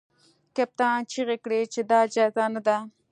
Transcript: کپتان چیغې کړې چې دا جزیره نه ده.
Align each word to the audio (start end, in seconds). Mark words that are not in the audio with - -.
کپتان 0.55 0.99
چیغې 1.11 1.37
کړې 1.43 1.61
چې 1.73 1.81
دا 1.91 1.99
جزیره 2.13 2.45
نه 2.53 2.61
ده. 2.67 2.77